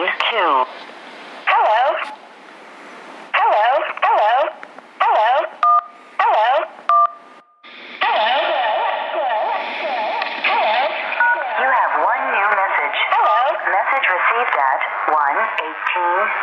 2. 0.00 0.06
Hello? 0.08 1.82
Hello? 3.36 3.68
Hello? 4.00 4.32
Hello? 4.96 5.30
Hello? 6.16 6.52
Hello? 8.00 8.32
Hello? 10.40 10.72
You 11.60 11.68
have 11.68 11.92
one 12.00 12.22
new 12.32 12.48
message. 12.48 12.96
Hello? 13.12 13.40
Message 13.60 14.06
received 14.08 14.56
at 14.56 14.80
1.18 15.12 15.68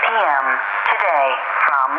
p.m. 0.06 0.46
today 0.94 1.28
from 1.66 1.90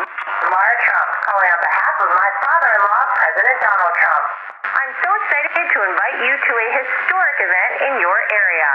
Lara 0.47 0.75
Trump, 0.87 1.09
calling 1.27 1.51
on 1.51 1.59
behalf 1.59 1.95
of 1.99 2.09
my 2.15 2.29
father-in-law, 2.39 3.03
President 3.19 3.57
Donald 3.59 3.95
Trump. 3.99 4.25
I'm 4.63 4.93
so 5.03 5.09
excited 5.11 5.65
to 5.75 5.79
invite 5.91 6.17
you 6.23 6.33
to 6.39 6.51
a 6.55 6.67
historic 6.71 7.37
event 7.43 7.73
in 7.83 7.93
your 7.99 8.15
area. 8.31 8.71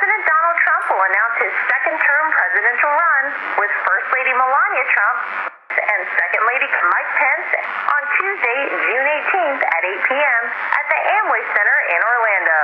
President 0.00 0.24
Donald 0.24 0.56
Trump 0.64 0.96
will 0.96 1.04
announce 1.12 1.36
his 1.44 1.52
second-term 1.68 2.24
presidential 2.32 2.88
run 2.88 3.24
with 3.60 3.68
First 3.84 4.08
Lady 4.16 4.32
Melania 4.32 4.86
Trump 4.96 5.52
and 5.76 6.08
Second 6.16 6.40
Lady 6.48 6.64
Mike 6.72 7.12
Pence 7.20 7.52
on 7.84 8.00
Tuesday, 8.16 8.80
June 8.80 9.06
18th 9.28 9.60
at 9.60 9.82
8 9.84 10.08
p.m. 10.08 10.42
at 10.56 10.84
the 10.88 11.00
Amway 11.04 11.44
Center 11.52 11.78
in 11.92 12.00
Orlando. 12.00 12.60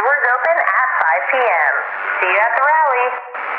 Doors 0.00 0.24
open 0.32 0.56
at 0.64 0.88
5 1.28 1.28
p.m. 1.28 1.72
See 2.24 2.32
you 2.32 2.40
at 2.40 2.56
the 2.56 2.64
rally. 2.64 3.06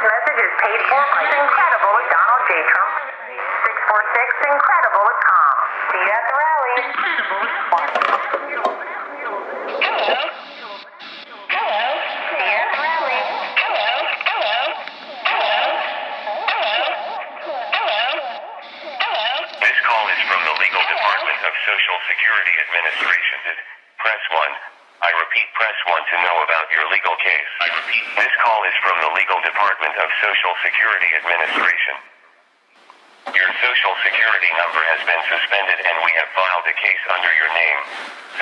Message 0.00 0.40
is 0.40 0.52
paid 0.64 0.80
for 0.88 0.96
by 1.12 1.28
Incredible 1.28 1.92
at 2.00 2.08
Donald 2.08 2.40
J. 2.48 2.56
Trump. 2.72 3.04
646incredible.com. 3.68 5.52
See 5.92 6.00
you 6.00 6.08
at 6.08 6.24
the 6.24 6.36
rally. 6.40 6.76
Hello? 9.84 10.16
Hello? 11.52 11.84
See 12.32 12.40
you 12.40 12.48
at 12.48 12.68
the 12.72 12.80
rally. 12.80 13.20
Hello? 13.60 13.92
Hello? 14.24 14.72
Hello? 15.28 15.68
Hello? 16.48 16.80
Hello? 17.76 18.00
Hello? 19.04 19.28
This 19.60 19.78
call 19.84 20.04
is 20.16 20.20
from 20.32 20.40
the 20.48 20.54
Legal 20.64 20.80
Department 20.80 21.40
of 21.44 21.52
Social 21.68 21.96
Security 22.08 22.56
Administration. 22.56 23.52
Press 24.00 24.22
1. 24.32 24.79
I 25.00 25.10
repeat, 25.16 25.48
press 25.56 25.78
1 25.88 25.96
to 25.96 26.16
know 26.28 26.36
about 26.44 26.68
your 26.76 26.84
legal 26.92 27.16
case. 27.16 27.50
I 27.64 27.72
repeat. 27.72 28.04
This 28.20 28.34
call 28.44 28.60
is 28.68 28.76
from 28.84 29.00
the 29.00 29.10
Legal 29.16 29.40
Department 29.40 29.96
of 29.96 30.08
Social 30.20 30.52
Security 30.60 31.08
Administration. 31.24 31.96
Your 33.32 33.48
Social 33.64 33.94
Security 34.04 34.50
number 34.60 34.82
has 34.92 35.00
been 35.08 35.22
suspended 35.24 35.80
and 35.80 35.96
we 36.04 36.12
have 36.20 36.28
filed 36.36 36.68
a 36.68 36.76
case 36.76 37.04
under 37.16 37.32
your 37.32 37.48
name. 37.48 37.80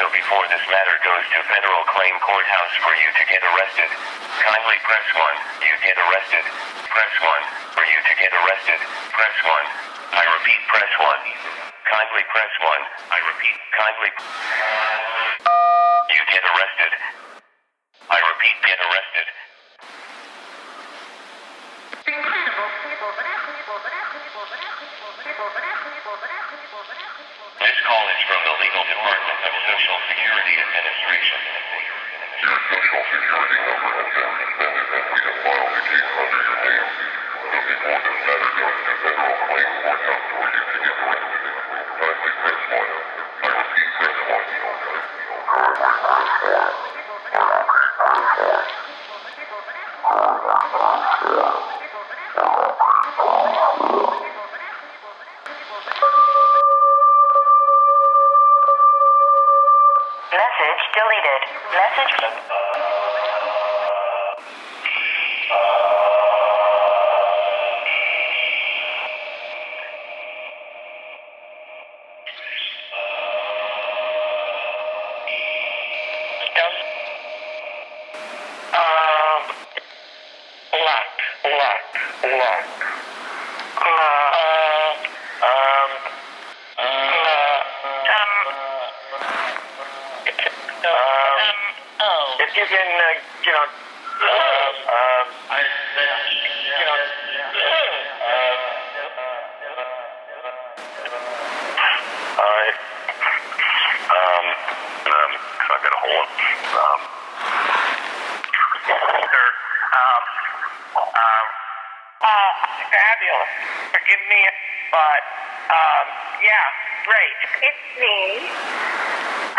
So 0.02 0.10
before 0.10 0.50
this 0.50 0.64
matter 0.66 0.98
goes 1.06 1.24
to 1.30 1.38
federal 1.46 1.82
claim 1.94 2.14
courthouse 2.26 2.74
for 2.82 2.90
you 2.90 3.06
to 3.06 3.24
get 3.30 3.42
arrested, 3.54 3.90
kindly 4.42 4.78
press 4.82 5.06
1. 5.14 5.62
You 5.62 5.74
get 5.86 5.94
arrested. 5.94 6.42
Press 6.90 7.14
1. 7.22 7.78
For 7.78 7.86
you 7.86 7.98
to 8.02 8.14
get 8.18 8.34
arrested, 8.34 8.80
press 9.14 9.36
1. 9.46 9.62
I 10.10 10.26
repeat, 10.26 10.60
press 10.66 10.90
1. 11.06 11.22
Kindly 11.86 12.24
press 12.34 12.52
1. 12.66 13.14
I 13.14 13.18
repeat, 13.30 13.58
kindly. 13.78 14.10
You 16.08 16.24
get 16.24 16.40
arrested. 16.40 16.92
I 18.08 18.16
repeat, 18.16 18.56
get 18.64 18.80
arrested. 18.80 19.26
This 27.60 27.78
call 27.84 28.04
is 28.08 28.20
from 28.24 28.40
the 28.40 28.54
Legal 28.56 28.84
Department 28.88 29.38
of 29.44 29.52
Social 29.68 29.98
Security 30.08 30.54
Administration. 30.64 31.40
Your 32.40 32.56
social 32.56 33.02
security 33.12 33.58
number 33.68 33.92
has 34.00 34.08
been 34.08 34.32
suspended 34.32 34.88
and 34.88 35.04
we 35.12 35.20
have 35.28 35.38
filed 35.44 35.72
a 35.76 35.82
case 35.92 36.08
under 36.08 36.40
your 36.40 36.58
name. 36.64 36.88
So 37.52 37.58
before 37.68 38.00
this 38.00 38.18
matter 38.24 38.50
goes 38.56 38.78
to 38.80 38.92
federal 38.96 39.36
claim 39.44 39.70
courthouse 39.84 40.24
for 40.32 40.46
you 40.56 40.62
to 40.72 40.78
get 40.88 40.96
arrested, 41.04 41.27
Message. 62.16 62.48
Um, 78.72 79.42
lock, 80.72 81.14
lock, 81.44 81.84
lock. 82.24 82.66
Uh, 83.76 83.88
um, 85.44 85.90
uh, 86.78 86.84
um, 88.14 88.32
um, 90.84 91.56
Oh. 92.00 92.36
if 92.40 92.56
you 92.56 92.64
can, 92.66 92.88
uh, 92.88 93.14
you 93.44 93.52
know, 93.52 93.66
um, 94.22 94.74
um, 94.88 95.26
I, 95.50 95.58
you 96.78 96.84
know, 96.86 96.98
um, 98.28 98.58
I, 102.38 102.70
um, 104.14 104.46
um, 105.08 105.32
I've 105.58 105.82
got 105.82 105.92
a 105.92 105.98
hole 105.98 106.22
in, 106.22 106.28
um, 106.78 107.00
sir, 108.86 109.46
um, 109.98 110.22
um, 110.96 111.46
uh, 112.22 112.52
fabulous. 112.92 113.50
Forgive 113.92 114.22
me, 114.30 114.40
but, 114.90 115.22
um, 115.70 116.06
yeah, 116.42 116.66
great. 117.04 117.38
It's 117.62 117.84
me. 118.00 118.48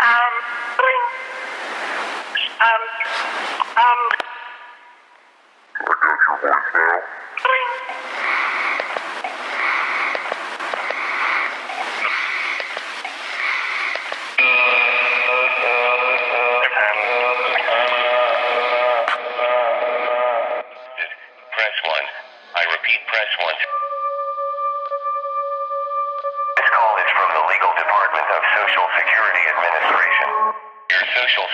Um, 0.00 0.34
um, 2.60 2.82
um, 3.76 4.00
I 5.76 5.84
got 5.86 6.18
your 6.26 6.36
voicemail. 6.40 7.19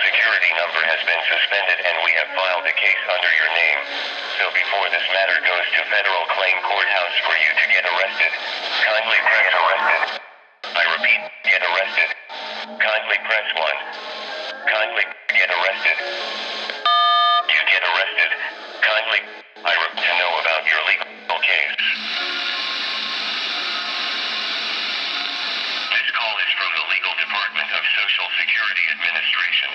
Security 0.07 0.51
number 0.55 0.79
has 0.87 1.03
been 1.03 1.23
suspended 1.27 1.83
and 1.83 1.95
we 2.07 2.15
have 2.15 2.31
filed 2.31 2.63
a 2.63 2.75
case 2.79 3.03
under 3.11 3.27
your 3.27 3.51
name. 3.51 3.79
So 4.39 4.47
before 4.55 4.87
this 4.87 5.03
matter 5.11 5.35
goes 5.43 5.67
to 5.75 5.79
federal 5.91 6.23
claim 6.31 6.55
courthouse 6.63 7.17
for 7.27 7.35
you 7.35 7.51
to 7.51 7.65
get 7.75 7.83
arrested, 7.83 8.31
kindly 8.87 9.19
press 9.19 9.51
arrested. 9.51 10.23
I 10.63 10.83
repeat, 10.95 11.21
get 11.43 11.59
arrested. 11.59 12.09
Kindly 12.79 13.19
press 13.27 13.47
1. 13.51 13.67
Kindly 14.71 15.05
get 15.35 15.49
arrested. 15.51 15.97
You 17.51 17.61
get 17.67 17.83
arrested. 17.83 18.31
Kindly, 18.79 19.21
I 19.59 19.73
re- 19.75 19.91
to 19.91 20.11
know 20.23 20.31
about 20.39 20.63
your 20.71 20.81
legal 20.87 21.39
case. 21.43 21.75
This 25.91 26.09
call 26.15 26.35
is 26.39 26.51
from 26.55 26.71
the 26.79 26.85
Legal 26.95 27.13
Department 27.19 27.69
of 27.75 27.83
Social 27.91 28.27
Security 28.57 28.89
Administration. 28.89 29.69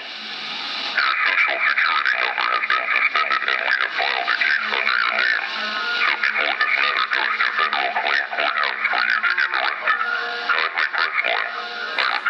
Your 0.91 1.15
social 1.23 1.55
security 1.71 2.15
number 2.19 2.47
has 2.51 2.67
been 2.67 2.87
suspended 2.91 3.47
and 3.47 3.63
we 3.63 3.79
have 3.79 3.95
filed 3.95 4.27
a 4.27 4.37
case 4.43 4.67
under 4.75 4.97
your 4.99 5.15
name. 5.23 5.43
So 6.03 6.11
before 6.19 6.55
this 6.59 6.75
matter 6.83 7.07
goes 7.15 7.31
to 7.31 7.49
federal 7.63 7.91
claim 8.03 8.27
courthouse 8.27 8.83
for 8.83 9.03
you 9.07 9.19
to 9.23 9.33
get 9.39 9.51
arrested, 9.55 9.95
kindly 10.03 10.35
press 10.35 10.35
1. 10.35 10.51
I 10.51 10.59
repeat, 10.67 10.91
press 10.99 11.15
1. 11.31 12.27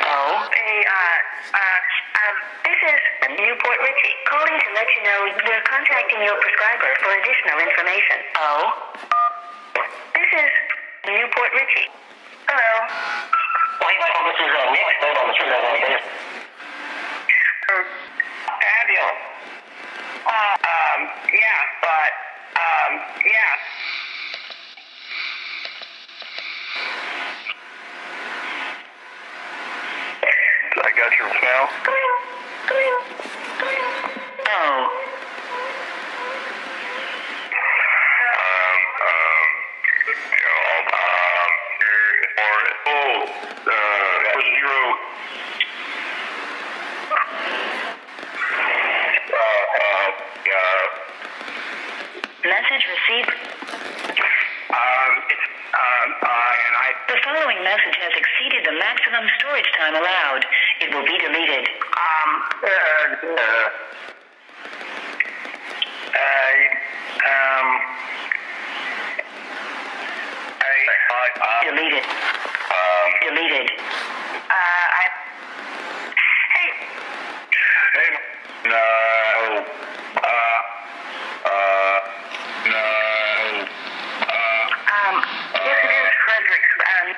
Hello? 0.00 0.20
Hey, 0.56 0.78
uh, 0.88 1.18
uh, 1.52 1.80
um, 2.16 2.36
this 2.64 2.80
is 2.80 3.00
New 3.36 3.54
Port 3.60 3.78
Richey 3.84 4.12
calling 4.24 4.56
to 4.56 4.68
let 4.72 4.88
you 4.96 5.00
know 5.04 5.18
we're 5.36 5.64
contacting 5.68 6.20
your 6.24 6.36
prescriber 6.40 6.96
for 7.04 7.12
additional 7.12 7.60
information. 7.60 8.18
Oh? 8.40 8.72
This 10.16 10.30
is 10.32 10.52
New 11.12 11.28
Port 11.36 11.52
Richey. 11.52 11.92
Hello. 12.48 12.88
Well, 13.80 14.24
this 14.26 14.36
is 14.36 14.52
Nick. 14.72 14.88
Hold 15.00 15.16
on, 15.16 15.24
let's 15.26 15.38
turn 15.38 15.48
that 15.48 15.64
on. 15.64 15.76
Fabulous. 18.60 19.18
Uh, 20.26 20.54
um, 20.60 21.00
yeah, 21.32 21.60
but, 21.80 22.12
um, 22.60 22.92
yeah. 23.24 23.52
I 30.82 30.90
got 30.96 31.10
your 31.18 31.28
mail. 31.28 31.64
Oh. 34.52 34.90
Um, 38.40 38.78
um, 39.00 39.46
you 40.06 40.14
know, 40.44 40.64
um, 40.90 41.50
here 41.78 42.10
for 42.36 42.56
oh, 42.86 43.26
uh, 43.66 44.32
for 44.32 44.42
zero. 44.42 44.80
Uh, 49.30 49.44
uh, 49.80 50.08
yeah. 50.46 50.80
Message 52.44 52.84
received. 52.88 53.30
Um, 54.70 55.12
it's, 55.30 55.46
um, 55.74 56.08
uh, 56.22 56.64
and 56.66 56.74
I, 56.76 56.88
The 57.08 57.18
following 57.24 57.58
message 57.64 57.96
has 58.00 58.12
exceeded 58.16 58.64
the 58.64 58.72
maximum 58.78 59.28
storage 59.38 59.70
time 59.78 59.94
allowed. 59.94 60.44
It 60.80 60.94
will 60.94 61.04
be 61.04 61.18
deleted. 61.18 61.68
um, 61.68 62.30
uh, 62.62 62.68
uh, 63.36 63.68
I, 66.10 66.52
um, 67.24 67.68
Uh, 71.20 71.60
Deleted. 71.62 72.04
um, 72.04 73.08
Deleted. 73.20 73.68
Uh, 73.76 74.86
I, 74.96 75.04
hey, 76.56 76.70
hey, 77.92 78.10
no, 78.64 78.84
uh, 80.16 80.30
uh, 81.44 81.98
no, 82.64 82.84
uh, 84.24 84.64
Um, 84.96 85.16
yes, 85.60 85.78
it 85.84 85.92
is 85.92 86.10
Frederick. 86.24 86.64
Um, 86.88 87.08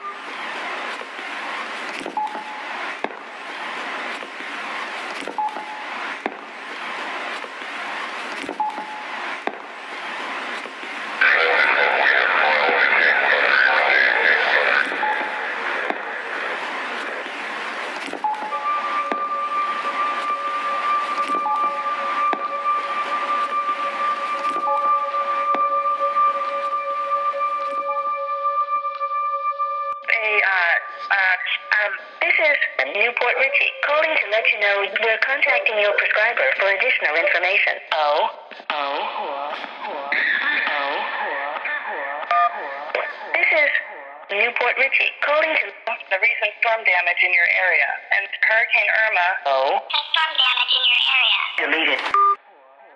New 44.53 44.59
Port 44.61 44.77
Richey 44.77 45.09
calling 45.25 45.49
to 45.49 45.65
the 46.13 46.19
recent 46.21 46.53
storm 46.61 46.85
damage 46.85 47.21
in 47.25 47.33
your 47.33 47.49
area 47.57 47.89
and 48.21 48.29
Hurricane 48.45 48.85
Irma. 49.01 49.29
oh, 49.49 49.81
storm 49.81 50.33
damage 50.37 50.73
in 50.77 50.85
your 50.93 51.03
area. 51.09 51.41
deleted. 51.57 52.01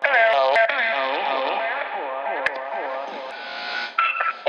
Hello. 0.05 0.53
Oh, 0.53 0.61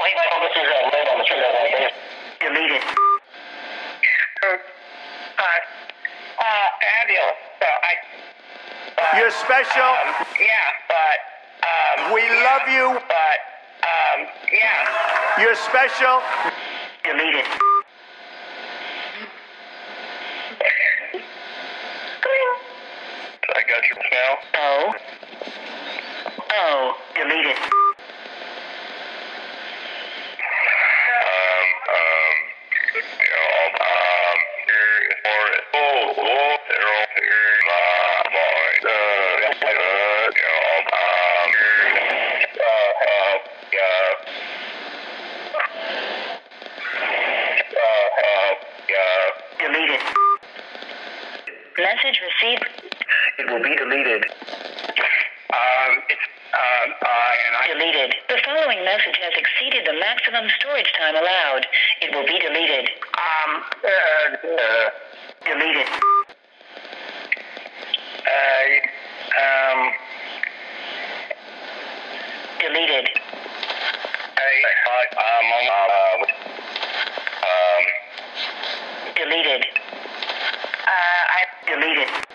well, 0.04 0.40
this 0.44 0.52
is 0.52 0.68
uh, 0.68 0.84
hold 0.92 1.08
on, 1.08 1.16
let's 1.16 1.32
turn 1.32 1.40
that 1.40 1.56
on. 1.56 1.96
deleted. 2.44 2.84
Uh, 4.44 4.52
uh, 6.44 6.68
fabulous. 6.84 7.40
So 7.56 7.68
I, 7.88 7.94
uh, 9.00 9.16
You're 9.16 9.32
special. 9.32 9.96
um, 9.96 10.28
yeah, 10.44 10.92
but, 10.92 11.18
um, 11.64 12.12
We 12.12 12.20
yeah, 12.20 12.52
love 12.52 12.68
you. 12.68 13.00
But, 13.00 13.40
um, 13.88 14.28
yeah. 14.52 15.40
You're 15.40 15.56
special. 15.56 16.20
Deleted. 17.08 17.67
Deleted. 54.08 54.32
Um, 55.52 55.92
it's, 56.10 56.28
um, 56.54 56.88
uh, 57.02 57.46
and 57.48 57.56
I, 57.56 57.68
Deleted. 57.74 58.16
The 58.30 58.40
following 58.46 58.84
message 58.86 59.18
has 59.20 59.34
exceeded 59.36 59.86
the 59.86 60.00
maximum 60.00 60.48
storage 60.60 60.92
time 60.98 61.16
allowed. 61.16 61.68
It 62.02 62.16
will 62.16 62.26
be 62.26 62.40
deleted. 62.40 62.90
um, 63.18 63.64
uh, 63.84 63.90
uh, 64.48 64.90
Deleted. 65.46 65.88
Um, 69.38 69.80
Deleted. 72.60 73.10
Um, 75.18 75.46
uh, 75.70 75.84
um, 77.44 77.84
Deleted. 79.16 79.66
uh, 80.86 81.22
I, 81.28 81.44
Deleted. 81.68 82.27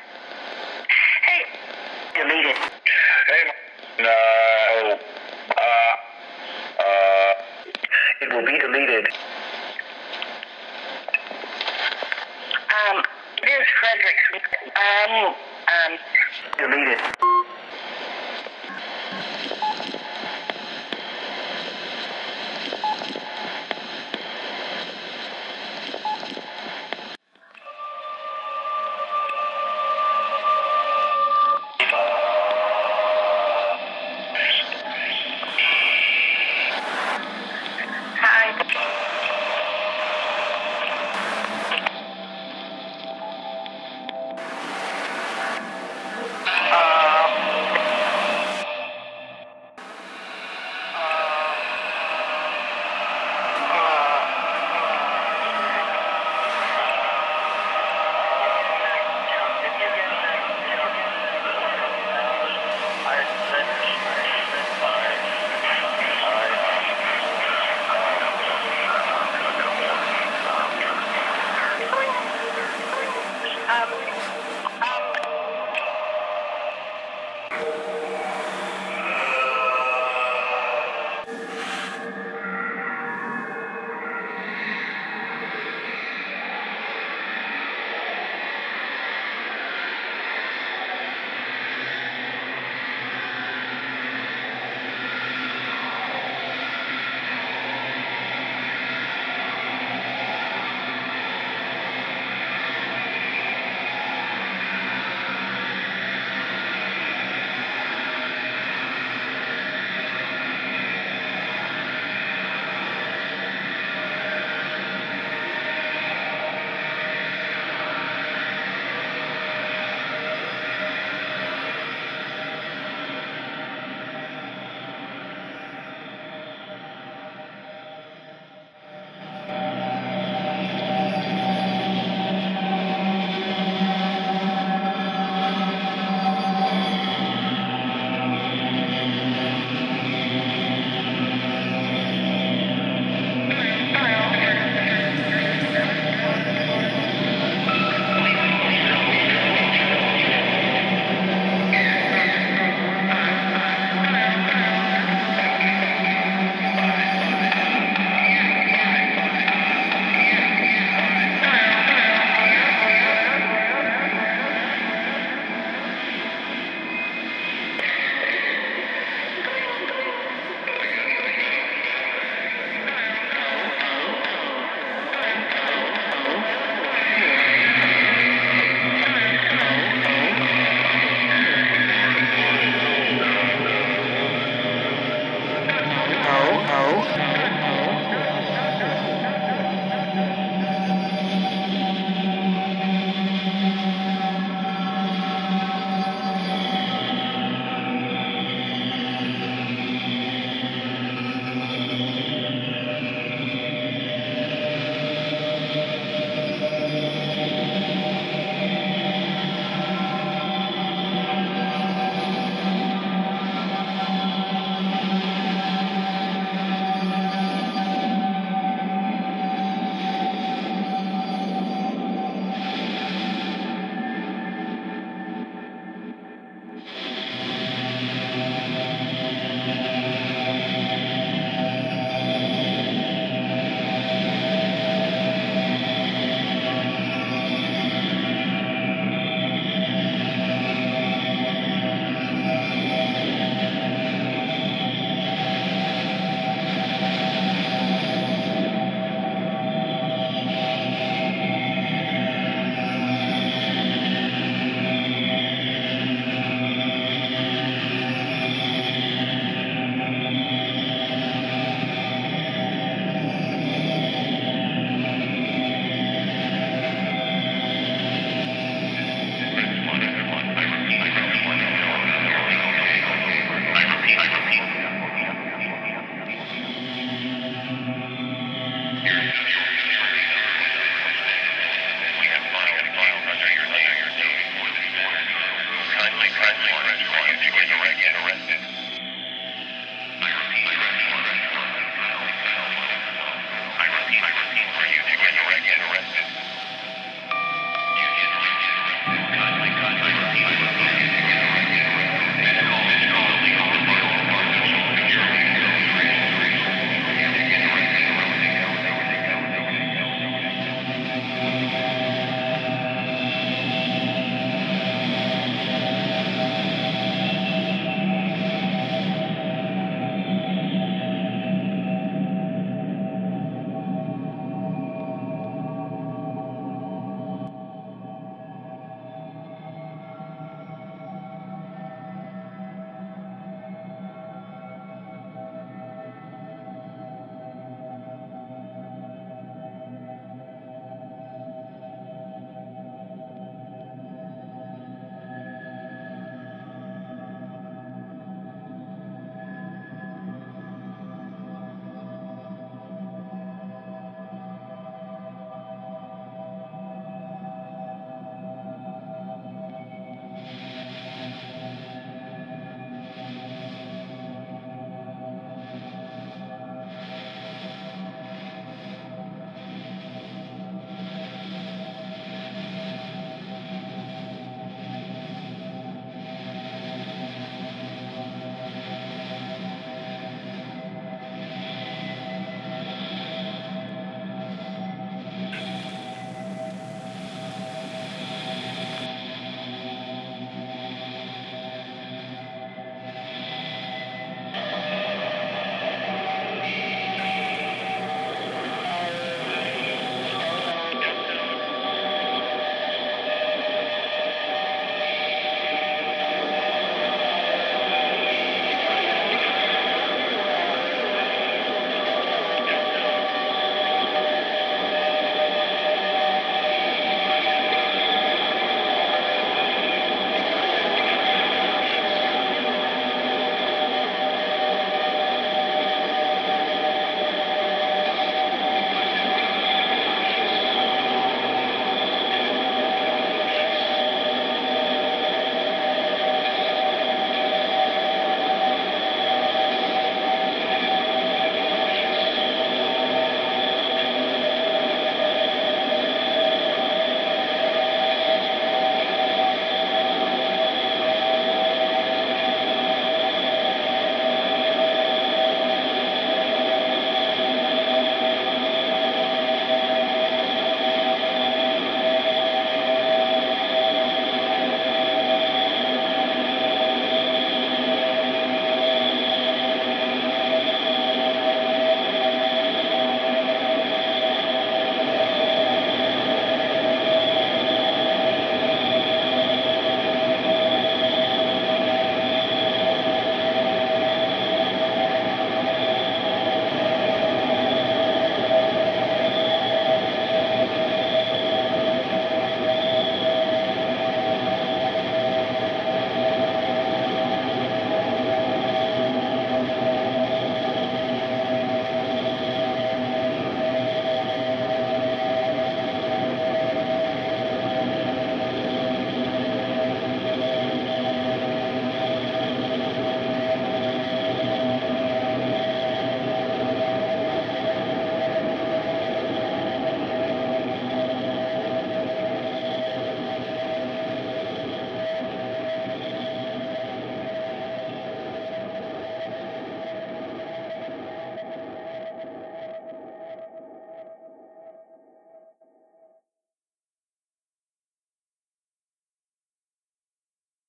Hey, 2.23 2.43
Deleted. 2.43 2.72